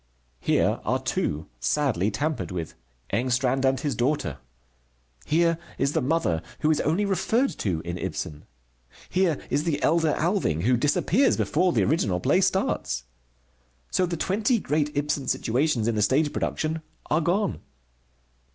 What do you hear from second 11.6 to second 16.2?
the original play starts. So the twenty great Ibsen situations in the